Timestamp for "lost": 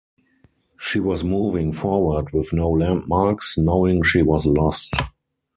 4.47-4.95